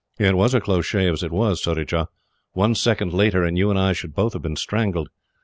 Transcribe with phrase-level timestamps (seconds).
[0.17, 2.07] "It was a close shave as it was, Surajah.
[2.53, 5.09] One second later, and you and I should both have been strangled.